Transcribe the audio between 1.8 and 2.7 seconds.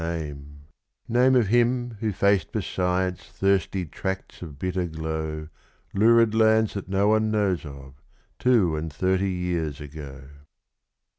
who faced for